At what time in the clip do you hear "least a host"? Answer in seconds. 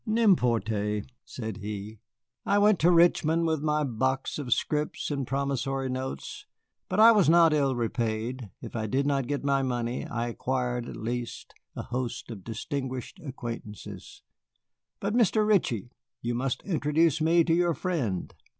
10.97-12.31